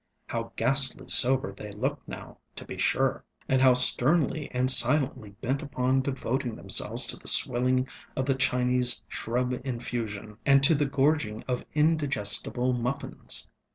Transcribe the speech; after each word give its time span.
How 0.29 0.51
ghastly 0.55 1.09
sober 1.09 1.51
they 1.53 1.71
looked 1.73 2.07
now, 2.07 2.39
to 2.55 2.65
be 2.65 2.75
sure! 2.75 3.23
And 3.47 3.61
how 3.61 3.75
sternly 3.75 4.49
and 4.51 4.71
silently 4.71 5.29
bent 5.41 5.61
upon 5.61 6.01
devoting 6.01 6.55
themselves 6.55 7.05
to 7.05 7.17
the 7.17 7.27
swilling 7.27 7.87
of 8.15 8.25
the 8.25 8.33
Chinese 8.33 9.03
shrub 9.07 9.53
infusion 9.63 10.37
and 10.43 10.63
to 10.63 10.73
the 10.73 10.87
gorging 10.87 11.43
of 11.43 11.63
indigestible 11.75 12.73
muffins. 12.73 13.47